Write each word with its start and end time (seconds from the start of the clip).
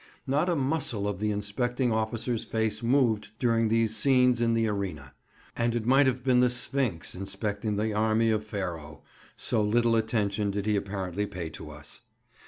Not 0.25 0.49
a 0.49 0.55
muscle 0.55 1.07
of 1.07 1.19
the 1.19 1.29
inspecting 1.29 1.91
officer's 1.91 2.43
face 2.43 2.81
moved 2.81 3.27
during 3.37 3.67
these 3.67 3.95
scenes 3.95 4.41
in 4.41 4.55
the 4.55 4.67
arena; 4.67 5.13
and 5.55 5.75
it 5.75 5.85
might 5.85 6.07
have 6.07 6.23
been 6.23 6.39
the 6.39 6.49
Sphinx 6.49 7.13
inspecting 7.13 7.75
the 7.75 7.93
army 7.93 8.31
of 8.31 8.43
Pharaoh, 8.43 9.03
so 9.37 9.61
little 9.61 9.95
attention 9.95 10.49
did 10.49 10.65
he 10.65 10.75
apparently 10.75 11.27
pay 11.27 11.51
to 11.51 11.69
us. 11.69 12.01